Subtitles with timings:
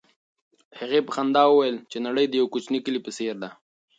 [0.79, 3.49] هغې په خندا وویل چې نړۍ د یو کوچني کلي په څېر ده.